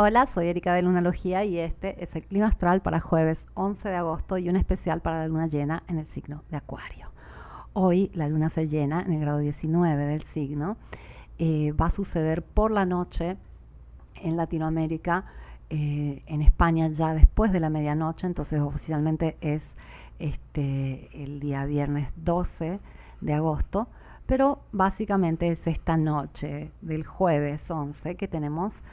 [0.00, 3.96] Hola, soy Erika de Lunalogía y este es el clima astral para jueves 11 de
[3.96, 7.10] agosto y un especial para la luna llena en el signo de Acuario.
[7.72, 10.76] Hoy la luna se llena en el grado 19 del signo.
[11.40, 13.38] Eh, va a suceder por la noche
[14.22, 15.24] en Latinoamérica,
[15.68, 19.74] eh, en España ya después de la medianoche, entonces oficialmente es
[20.20, 22.78] este, el día viernes 12
[23.20, 23.88] de agosto,
[24.26, 28.84] pero básicamente es esta noche del jueves 11 que tenemos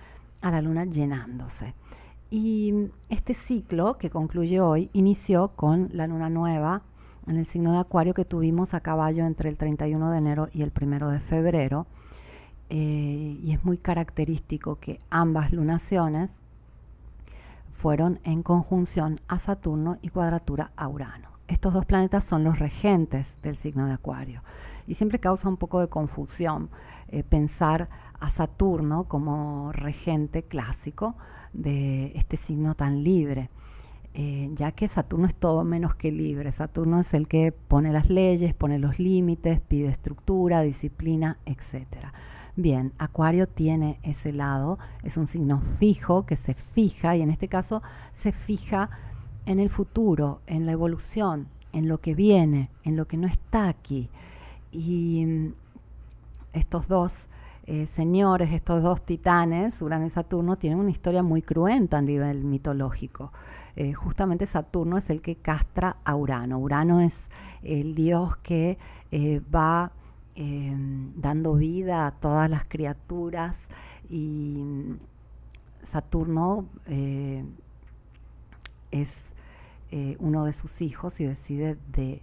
[0.42, 1.74] a la luna llenándose.
[2.30, 6.82] Y este ciclo que concluye hoy inició con la luna nueva
[7.28, 10.62] en el signo de Acuario que tuvimos a caballo entre el 31 de enero y
[10.62, 11.88] el 1 de febrero.
[12.70, 16.42] Eh, y es muy característico que ambas lunaciones
[17.72, 21.30] fueron en conjunción a Saturno y cuadratura a Urano.
[21.48, 24.42] Estos dos planetas son los regentes del signo de Acuario
[24.88, 26.70] y siempre causa un poco de confusión
[27.08, 27.88] eh, pensar
[28.26, 31.16] a Saturno como regente clásico
[31.54, 33.52] de este signo tan libre.
[34.16, 36.52] Eh, ya que Saturno es todo menos que libre.
[36.52, 41.86] Saturno es el que pone las leyes, pone los límites, pide estructura, disciplina, etc.
[42.56, 47.48] Bien, Acuario tiene ese lado, es un signo fijo que se fija y en este
[47.48, 48.90] caso se fija
[49.46, 53.68] en el futuro, en la evolución, en lo que viene, en lo que no está
[53.68, 54.10] aquí.
[54.72, 55.54] Y mm,
[56.54, 57.28] estos dos
[57.68, 62.44] eh, señores, estos dos titanes, Urano y Saturno, tienen una historia muy cruenta a nivel
[62.44, 63.34] mitológico.
[63.76, 66.60] Eh, justamente Saturno es el que castra a Urano.
[66.60, 67.24] Urano es
[67.64, 68.78] el dios que
[69.12, 69.92] eh, va
[70.36, 73.62] em, dando vida a todas las criaturas
[74.10, 74.64] y
[75.82, 76.68] Saturno
[78.92, 79.34] es
[80.20, 82.22] uno de sus hijos y decide de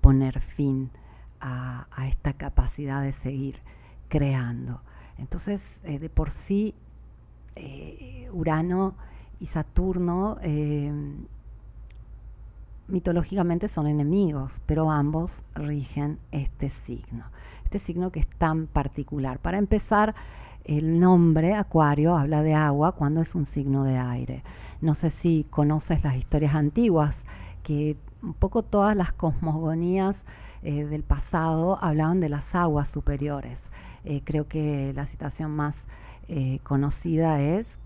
[0.00, 0.90] poner fin
[1.40, 3.60] a esta capacidad de seguir
[4.08, 4.80] creando.
[5.18, 6.74] Entonces, eh, de por sí,
[7.54, 8.94] eh, Urano
[9.40, 10.92] y Saturno eh,
[12.88, 17.24] mitológicamente son enemigos, pero ambos rigen este signo.
[17.64, 19.38] Este signo que es tan particular.
[19.40, 20.14] Para empezar,
[20.64, 24.42] el nombre Acuario habla de agua cuando es un signo de aire.
[24.80, 27.24] No sé si conoces las historias antiguas,
[27.62, 30.24] que un poco todas las cosmogonías
[30.68, 33.70] eh, del pasado hablaban de las aguas superiores.
[34.04, 35.86] Eh, creo que la citación más
[36.26, 37.78] eh, conocida es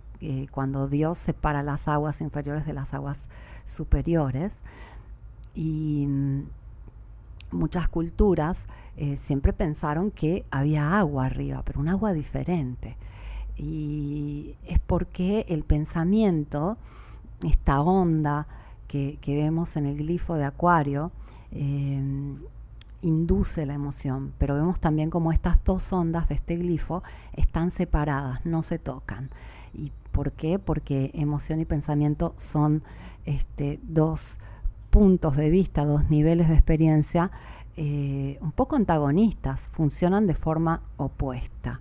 [0.51, 3.29] cuando Dios separa las aguas inferiores de las aguas
[3.67, 4.61] superiores.
[5.55, 6.43] Y mm,
[7.51, 8.65] muchas culturas
[9.17, 12.97] siempre pensaron que había agua arriba, pero un agua diferente.
[13.57, 16.79] Y es porque el pensamiento,
[17.47, 18.47] esta onda
[18.89, 21.13] que, vemos en el glifo de Acuario,
[23.03, 27.03] induce la emoción, pero vemos también como estas dos ondas de este glifo
[27.34, 29.31] están separadas, no se tocan.
[29.72, 30.59] ¿Y por qué?
[30.59, 32.83] Porque emoción y pensamiento son
[33.25, 34.39] este, dos
[34.91, 37.31] puntos de vista, dos niveles de experiencia
[37.77, 41.81] eh, un poco antagonistas, funcionan de forma opuesta.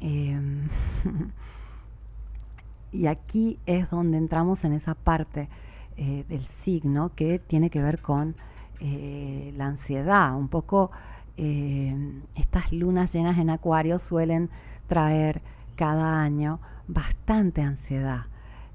[0.00, 0.68] Em,
[2.92, 5.48] y aquí es donde entramos en esa parte
[5.96, 8.36] eh, del signo que tiene que ver con
[8.80, 10.36] eh, la ansiedad.
[10.36, 10.90] Un poco
[11.36, 11.96] eh,
[12.36, 14.50] estas lunas llenas en acuario suelen
[14.86, 15.42] traer
[15.74, 18.26] cada año bastante ansiedad.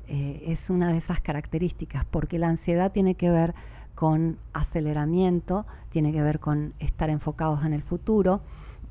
[0.08, 3.56] Eh, es una de esas características porque la ansiedad tiene que ver
[3.96, 8.42] con aceleramiento, tiene que ver con estar enfocados en el futuro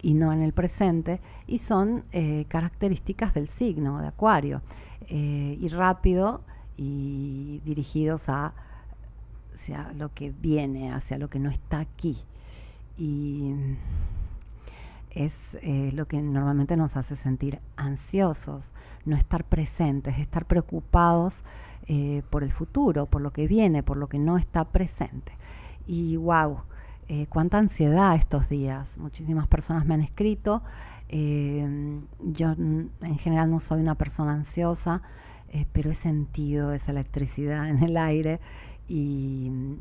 [0.01, 2.05] y no en el presente, y son
[2.49, 4.63] características del signo de Acuario,
[5.09, 6.41] y rápido
[6.77, 8.53] y dirigidos a
[9.55, 12.17] hacia lo que viene, hacia lo que no está aquí.
[12.97, 13.55] Y
[15.15, 18.73] es eh, lo que normalmente nos hace sentir ansiosos,
[19.05, 21.45] no estar presentes, estar preocupados
[21.87, 25.33] eh, por el futuro, por lo que viene, por lo que no está presente.
[25.87, 26.59] Y wow,
[27.09, 28.97] eh, cuánta ansiedad estos días.
[28.99, 30.63] Muchísimas personas me han escrito.
[31.11, 35.03] yo en general no soy una persona ansiosa,
[35.73, 38.41] pero he sentido esa electricidad en el aire
[38.89, 39.79] y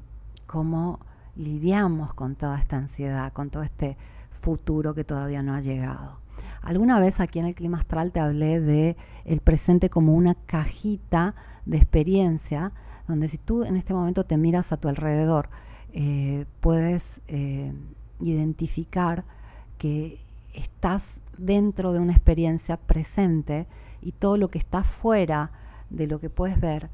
[0.47, 0.99] cómo
[1.35, 3.97] lidiamos con toda esta ansiedad, con todo este
[4.29, 6.19] futuro que todavía no ha llegado.
[6.61, 11.35] Alguna vez aquí en el clima astral te hablé de el presente como una cajita
[11.65, 12.71] de experiencia,
[13.07, 15.49] donde si tú en este momento te miras a tu alrededor,
[15.93, 17.73] eh, puedes eh,
[18.19, 19.25] identificar
[19.77, 20.19] que
[20.53, 23.67] estás dentro de una experiencia presente
[24.01, 25.51] y todo lo que está fuera
[25.89, 26.89] de lo que puedes ver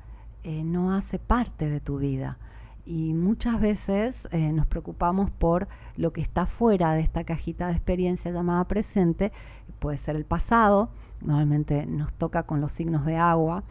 [0.48, 2.38] eh, no hace parte de tu vida.
[2.86, 5.68] Y muchas veces eh, nos preocupamos por
[5.98, 9.34] lo que está fuera de esta cajita de experiencia llamada presente,
[9.80, 10.90] puede ser el pasado,
[11.22, 13.66] normalmente nos toca con los signos de agua,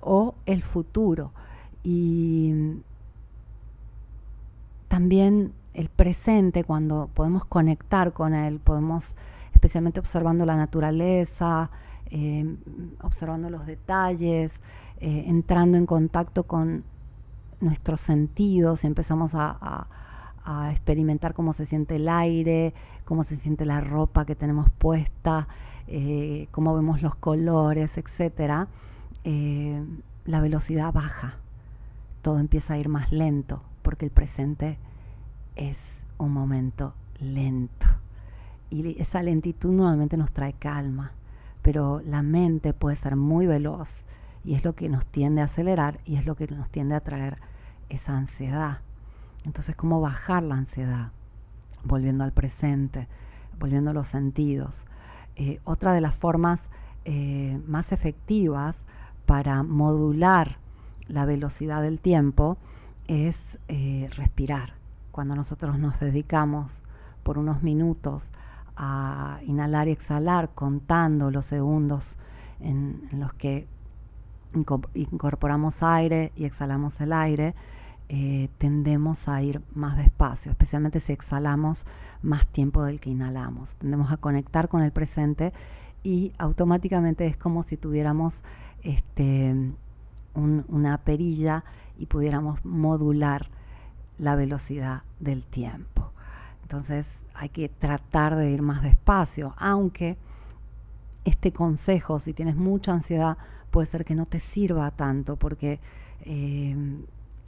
[0.00, 1.32] o el futuro.
[1.84, 2.80] Y
[4.88, 9.16] también el presente, cuando podemos conectar con él, podemos,
[9.62, 11.70] especialmente observando la naturaleza,
[12.06, 12.56] eh,
[13.00, 14.60] observando los detalles,
[14.98, 16.82] eh, entrando en contacto con
[17.60, 19.86] nuestros sentidos y empezamos a,
[20.72, 22.74] experimentar cómo se siente el aire,
[23.04, 25.46] cómo se siente la ropa que tenemos puesta,
[25.86, 28.66] eh, cómo vemos los colores, etc.,
[30.24, 31.36] la velocidad baja,
[32.22, 34.80] todo empieza a ir más lento, porque el presente
[35.54, 38.01] es un momento lento.
[38.72, 41.12] Y esa lentitud normalmente nos trae calma,
[41.60, 44.06] pero la mente puede ser muy veloz
[44.44, 47.00] y es lo que nos tiende a acelerar y es lo que nos tiende a
[47.00, 47.36] traer
[47.90, 48.80] esa ansiedad.
[49.44, 51.12] Entonces, ¿cómo bajar la ansiedad?
[51.84, 53.08] Volviendo al presente,
[53.60, 54.86] volviendo a los sentidos.
[55.36, 56.70] Eh, otra de las formas
[57.04, 58.86] eh, más efectivas
[59.26, 60.56] para modular
[61.08, 62.56] la velocidad del tiempo
[63.06, 64.76] es eh, respirar
[65.10, 66.82] cuando nosotros nos dedicamos
[67.22, 68.30] por unos minutos
[68.76, 72.16] a inhalar y exhalar contando los segundos
[72.60, 73.66] en, los que
[74.94, 77.54] incorporamos aire y exhalamos el aire,
[78.08, 81.86] eh, tendemos a ir más despacio, especialmente si exhalamos
[82.20, 83.76] más tiempo del que inhalamos.
[83.76, 85.52] Tendemos a conectar con el presente
[86.02, 88.42] y automáticamente es como si tuviéramos
[88.82, 89.72] este,
[90.34, 91.64] una perilla
[91.98, 93.48] y pudiéramos modular
[94.18, 96.01] la velocidad del tiempo.
[96.72, 100.16] Entonces hay que tratar de ir más despacio, aunque
[101.26, 103.36] este consejo, si tienes mucha ansiedad,
[103.70, 105.80] puede ser que no te sirva tanto porque
[106.22, 106.74] eh,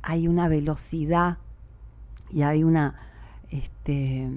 [0.03, 1.39] hay una velocidad
[2.29, 2.97] y hay una
[3.49, 4.29] este,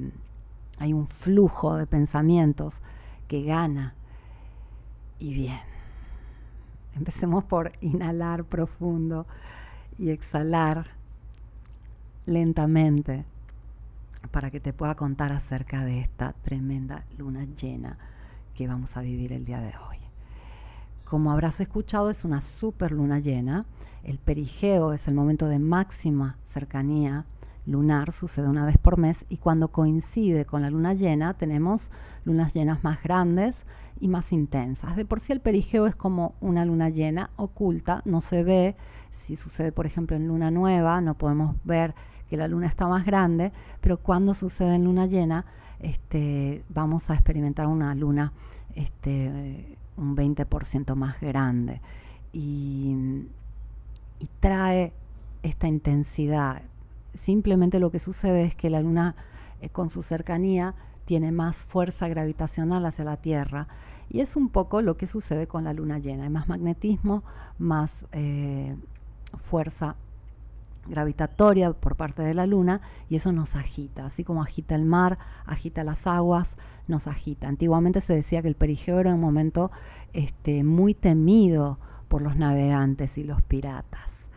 [0.79, 2.79] hay un flujo de pensamientos
[3.27, 3.93] que gana.
[5.19, 5.59] Y bien,
[6.95, 9.27] empecemos por inhalar profundo
[9.97, 10.91] y exhalar
[12.25, 13.25] lentamente
[14.31, 17.97] para que te pueda contar acerca de esta tremenda luna llena
[18.53, 19.97] que vamos a vivir el día de hoy.
[21.03, 23.65] Como habrás escuchado, es una super luna llena.
[24.03, 27.25] El perigeo es el momento de máxima cercanía
[27.67, 31.91] lunar, sucede una vez por mes y cuando coincide con la luna llena tenemos
[32.23, 33.65] lunas llenas más grandes
[33.99, 34.95] y más intensas.
[34.95, 38.75] De por sí el perigeo es como una luna llena oculta, no se ve.
[39.11, 41.93] Si sucede, por ejemplo, en luna nueva, no podemos ver
[42.29, 43.51] que la luna está más grande,
[43.81, 45.45] pero cuando sucede en luna llena,
[45.79, 48.33] este, vamos a experimentar una luna
[48.75, 51.81] este, un 20% más grande.
[52.33, 52.95] Y,
[54.19, 54.93] y trae
[55.43, 56.61] esta intensidad.
[57.13, 59.15] Simplemente lo que sucede es que la luna
[59.61, 60.75] eh, con su cercanía
[61.05, 63.67] tiene más fuerza gravitacional hacia la Tierra
[64.09, 66.23] y es un poco lo que sucede con la luna llena.
[66.23, 67.23] Hay más magnetismo,
[67.57, 68.75] más eh,
[69.37, 69.95] fuerza
[70.89, 75.17] gravitatoria por parte de la luna y eso nos agita, así como agita el mar,
[75.45, 76.57] agita las aguas,
[76.87, 77.47] nos agita.
[77.47, 79.71] Antiguamente se decía que el perigeo era un momento
[80.13, 84.29] este, muy temido por los navegantes y los piratas.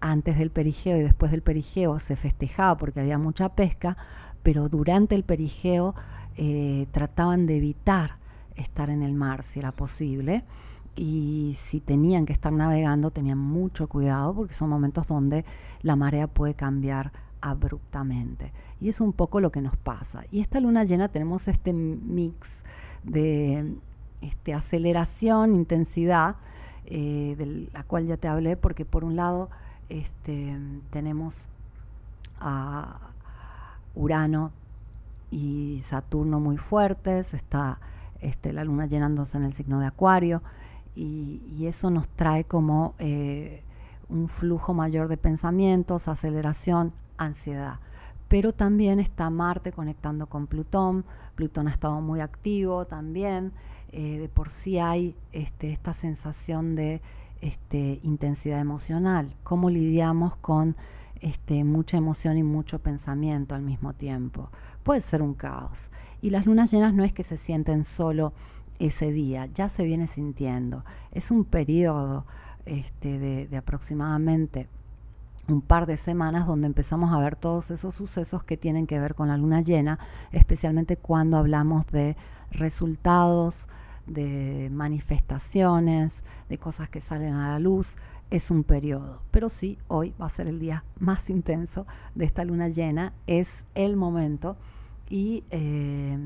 [0.00, 3.96] Antes del perigeo y después del perigeo se festejaba porque había mucha pesca,
[4.42, 5.94] pero durante el perigeo
[6.36, 8.18] eh, trataban de evitar
[8.54, 10.44] estar en el mar si era posible
[10.96, 15.44] y si tenían que estar navegando tenían mucho cuidado porque son momentos donde
[15.82, 18.52] la marea puede cambiar abruptamente.
[18.80, 20.24] Y es un poco lo que nos pasa.
[20.30, 22.64] Y esta luna llena tenemos este mix
[23.04, 23.76] de
[24.20, 26.36] este, aceleración, intensidad,
[26.86, 29.50] eh, de la cual ya te hablé, porque por un lado
[29.88, 30.56] este,
[30.90, 31.48] tenemos
[32.40, 32.98] a
[33.94, 34.52] Urano
[35.30, 37.80] y Saturno muy fuertes, está
[38.20, 40.42] este, la luna llenándose en el signo de Acuario,
[40.96, 43.62] y, eso nos trae como eh,
[44.08, 47.80] un flujo mayor de pensamientos, aceleración, ansiedad.
[48.28, 51.04] Pero también está Marte conectando con Plutón.
[51.34, 53.52] Plutón ha estado muy activo también.
[53.92, 57.02] Eh, de por sí hay este, esta sensación de
[57.40, 59.36] este, intensidad emocional.
[59.44, 60.76] Cómo lidiamos con
[61.20, 64.50] este, mucha emoción y mucho pensamiento al mismo tiempo.
[64.82, 65.90] Puede ser un caos.
[66.20, 68.32] Y las lunas llenas no es que se sienten solo
[68.78, 70.84] ese día, ya se viene sintiendo.
[71.12, 72.26] Es un periodo
[72.64, 74.68] este, de, aproximadamente
[75.48, 79.14] un par de semanas donde empezamos a ver todos esos sucesos que tienen que ver
[79.14, 80.00] con la luna llena,
[80.32, 82.16] especialmente cuando hablamos de
[82.50, 83.68] resultados,
[84.08, 87.94] de manifestaciones, de cosas que salen a la luz.
[88.28, 92.44] Es un periodo, pero sí, hoy va a ser el día más intenso de esta
[92.44, 94.56] luna llena, es el momento
[95.08, 96.18] y eh,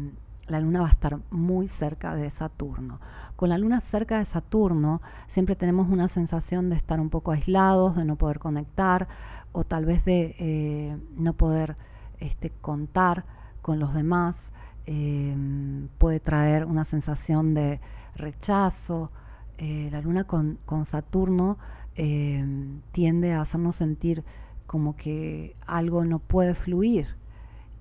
[0.50, 3.00] la luna va a estar muy cerca de Saturno.
[3.37, 7.97] Con la luna cerca de Saturno siempre tenemos una sensación de estar un poco aislados,
[7.97, 9.09] de no poder conectar
[9.52, 11.76] o tal vez de eh, no poder
[12.19, 13.25] este, contar
[13.62, 14.50] con los demás.
[14.87, 17.80] Em, puede traer una sensación de
[18.16, 19.11] rechazo.
[19.59, 21.59] Eh, la luna con, Saturno
[21.95, 24.25] em, tiende a hacernos sentir
[24.66, 27.09] como que algo no puede fluir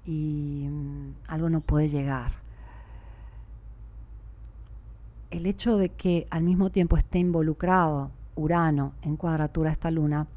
[0.05, 2.48] y mm, algo no puede llegar
[5.31, 10.27] el hecho de que al mismo tiempo esté involucrado Urano en cuadratura esta luna,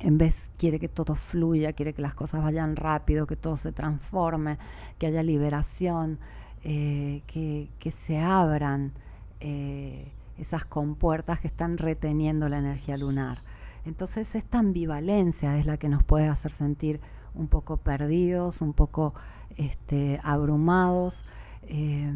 [0.00, 3.72] en vez quiere que todo fluya, quiere que las cosas vayan rápido, que todo se
[3.72, 4.58] transforme,
[4.98, 6.18] que haya liberación,
[6.62, 8.92] eh, que, se abran
[9.40, 13.38] eh, esas compuertas que están reteniendo la energía lunar.
[13.84, 17.00] Entonces esta ambivalencia es la que nos puede hacer sentir
[17.34, 19.14] un poco perdidos, un poco
[19.56, 21.24] este, abrumados,
[21.62, 22.12] eh,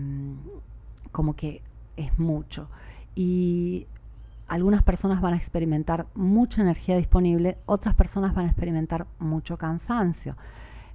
[1.10, 1.62] como que
[1.96, 2.68] es mucho.
[3.14, 3.86] Y
[4.48, 10.36] algunas personas van a experimentar mucha energía disponible, otras personas van a experimentar mucho cansancio.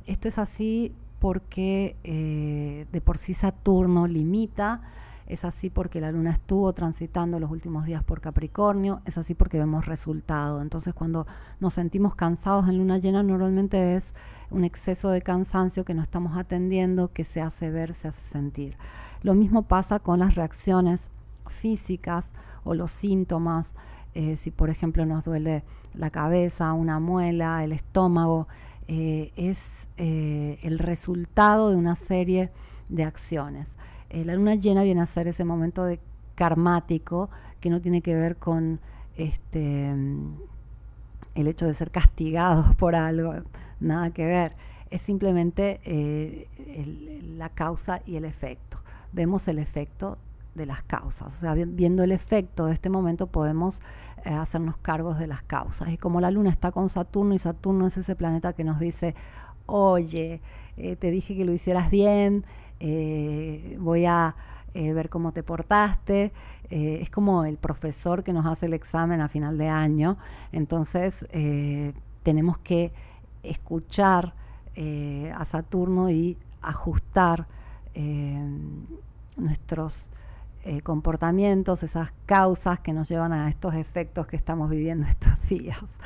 [0.05, 4.81] Esto es así porque eh, de por sí Saturno limita,
[5.27, 9.59] es así porque la luna estuvo transitando los últimos días por Capricornio, es así porque
[9.59, 10.61] vemos resultado.
[10.61, 11.27] Entonces cuando
[11.59, 14.13] nos sentimos cansados en luna llena normalmente es
[14.49, 18.77] un exceso de cansancio que no estamos atendiendo, que se hace ver, se hace sentir.
[19.21, 21.11] Lo mismo pasa con las reacciones
[21.47, 23.73] físicas o los síntomas.
[24.13, 28.47] Eh, si por ejemplo nos duele la cabeza, una muela, el estómago,
[28.87, 32.51] eh, es eh, el resultado de una serie
[32.87, 33.75] de acciones.
[34.09, 35.99] La luna llena viene a ser ese momento de
[36.35, 38.79] karmático que no tiene que ver con
[39.15, 39.89] este,
[41.35, 43.33] el hecho de ser castigados por algo,
[43.79, 44.55] nada que ver.
[44.89, 45.81] Es simplemente
[47.37, 48.77] la causa y el efecto
[49.11, 50.17] vemos el efecto
[50.55, 51.35] de las causas.
[51.35, 53.81] O sea, viendo el efecto de este momento podemos
[54.25, 55.89] eh, hacernos cargos de las causas.
[55.89, 59.15] Y como la luna está con Saturno y Saturno es ese planeta que nos dice,
[59.67, 60.41] oye,
[60.75, 62.45] eh, te dije que lo hicieras bien,
[62.79, 64.35] eh, voy a
[64.73, 66.31] ver cómo te portaste.
[66.69, 70.19] es como el profesor que nos hace el examen a final de año.
[70.51, 71.25] Entonces
[72.21, 72.93] tenemos que
[73.41, 74.35] escuchar
[75.33, 77.47] a Saturno y ajustar
[79.37, 80.11] nuestros
[80.69, 85.97] eh, comportamientos, esas causas que nos llevan a estos efectos que estamos viviendo estos días.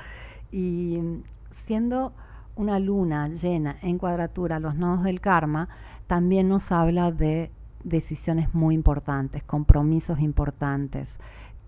[0.52, 1.02] Y
[1.50, 2.14] siendo
[2.62, 5.68] una luna llena en cuadratura los nodos del karma,
[6.08, 7.52] también nos habla de
[7.84, 11.18] decisiones muy importantes, compromisos importantes,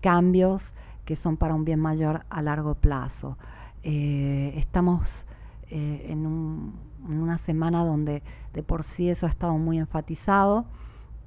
[0.00, 0.72] cambios
[1.04, 3.36] que son para un bien mayor a largo plazo.
[3.82, 5.26] Eh, estamos
[5.68, 6.72] eh, en,
[7.06, 8.22] una semana donde
[8.54, 10.64] de por sí eso ha estado muy enfatizado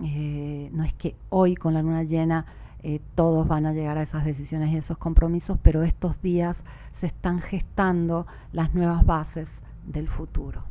[0.03, 2.45] eh, no es que hoy con la luna llena
[2.89, 6.63] eh, todos van a llegar a esas decisiones y esos compromisos, pero estos días
[6.93, 10.63] se están gestando las nuevas bases del futuro.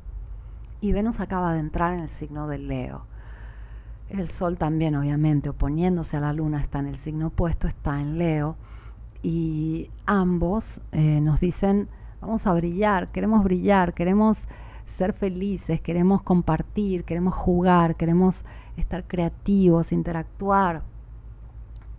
[0.80, 3.04] Y Venus acaba de entrar en el signo del Leo.
[4.08, 8.16] El Sol también, obviamente, oponiéndose a la Luna, está en el signo opuesto, está en
[8.16, 8.56] Leo.
[9.22, 11.86] Y ambos eh, nos dicen,
[12.22, 14.48] vamos a brillar, queremos brillar, queremos
[14.86, 18.42] ser felices, queremos compartir, queremos jugar, queremos
[18.78, 20.95] estar creativos, interactuar.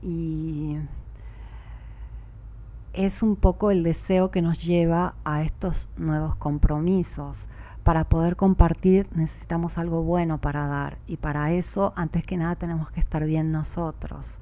[0.01, 0.77] Y
[2.94, 7.48] es un poco el deseo que nos lleva a estos nuevos compromisos.
[7.84, 12.92] Para poder compartir necesitamos algo bueno para dar y para eso antes que nada tenemos
[12.92, 14.39] que estar bien nosotros.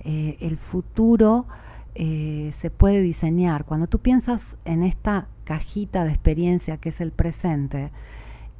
[0.00, 1.46] Eh, el futuro
[1.94, 3.64] eh, se puede diseñar.
[3.64, 7.90] Cuando tú piensas en esta cajita de experiencia que es el presente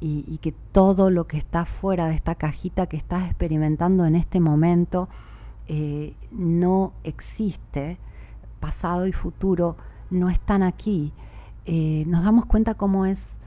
[0.01, 4.39] y, que todo lo que está fuera de esta cajita que estás experimentando en este
[4.39, 5.09] momento
[5.71, 7.99] eh, no existe,
[8.59, 9.77] pasado y futuro
[10.09, 11.13] no están aquí,
[11.65, 13.37] eh, nos damos cuenta cómo es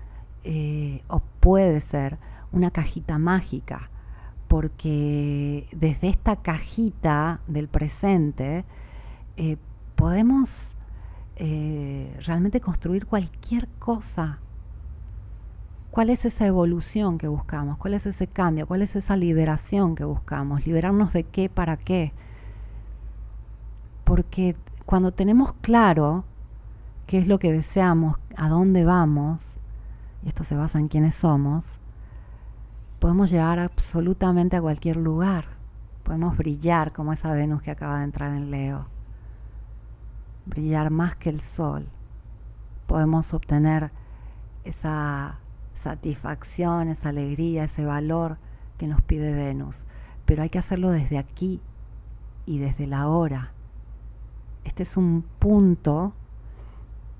[0.45, 2.21] eh, o puede ser
[2.52, 3.91] una cajita mágica,
[4.47, 8.64] porque desde esta cajita del presente
[9.97, 10.76] podemos
[11.37, 14.38] realmente construir cualquier cosa.
[15.92, 17.78] ¿Cuál es esa evolución que buscamos?
[17.78, 18.66] ¿Cuál es ese cambio?
[18.66, 20.66] ¿Cuál es esa liberación que buscamos?
[20.66, 22.12] ¿Liberarnos de qué para qué?
[24.02, 26.25] Porque cuando tenemos claro
[27.06, 29.54] qué es lo que deseamos, a dónde vamos,
[30.25, 31.78] y esto se basa en quiénes somos,
[32.99, 35.44] podemos llegar absolutamente a cualquier lugar.
[36.02, 38.87] Podemos brillar como esa Venus que acaba de entrar en Leo
[40.46, 41.88] brillar más que el sol,
[42.87, 43.90] podemos obtener
[44.64, 45.38] esa
[45.75, 48.38] satisfacción, esa alegría, ese valor
[48.79, 49.85] que nos pide Venus,
[50.26, 51.61] pero hay que hacerlo desde aquí
[52.47, 53.52] y desde la hora.
[54.64, 56.14] Este es un punto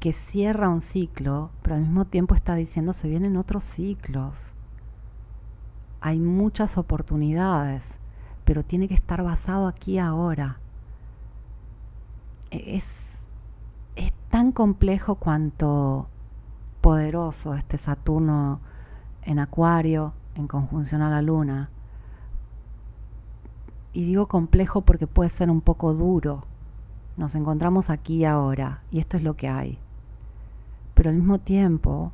[0.01, 4.55] que cierra un ciclo, pero al mismo tiempo está diciendo se vienen otros ciclos.
[6.01, 7.99] Hay muchas oportunidades,
[8.45, 10.59] pero tiene que estar basado aquí ahora.
[12.51, 13.13] E-, es,
[13.95, 16.09] es tan complejo cuanto
[16.83, 18.61] poderoso este Saturno
[19.23, 21.71] en Acuario en conjunción a la Luna.
[23.95, 26.45] Y digo complejo porque puede ser un poco duro.
[27.17, 29.79] Nos encontramos aquí ahora y esto es lo que hay
[30.95, 32.13] pero al mismo tiempo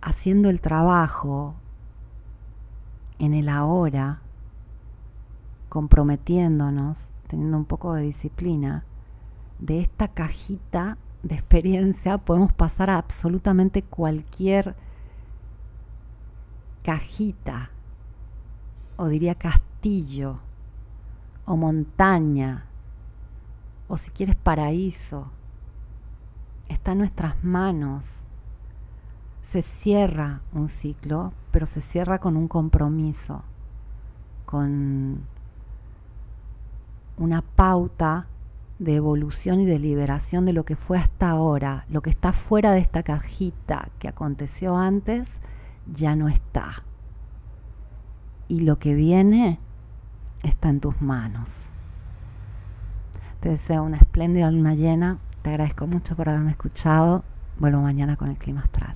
[0.00, 1.54] haciendo el trabajo
[3.18, 4.20] en el ahora,
[5.68, 8.84] comprometiéndonos, teniendo un poco de disciplina,
[9.60, 14.74] de esta cajita de experiencia podemos pasar a absolutamente cualquier
[16.82, 17.70] cajita,
[18.96, 20.40] o diría castillo,
[21.44, 22.66] o montaña,
[23.88, 25.30] o si quieres paraíso
[26.68, 28.22] está en nuestras manos.
[29.42, 33.42] Se cierra un ciclo, pero se cierra con un compromiso,
[34.46, 35.20] con
[37.16, 38.28] una pauta
[38.82, 41.86] de evolución y de liberación de lo que fue hasta ahora.
[41.88, 45.40] Lo que está fuera de esta cajita que aconteció antes
[45.86, 46.84] ya no está.
[48.48, 49.58] Y lo que viene
[50.42, 51.66] está en tus manos.
[53.40, 57.24] Te deseo una espléndida luna llena te agradezco mucho por haberme escuchado.
[57.58, 58.94] Vuelvo mañana con el clima astral.